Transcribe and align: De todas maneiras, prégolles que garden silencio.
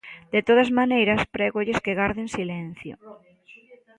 De 0.33 0.39
todas 0.47 0.69
maneiras, 0.79 1.21
prégolles 1.35 1.81
que 1.85 1.97
garden 2.01 2.27
silencio. 2.37 2.95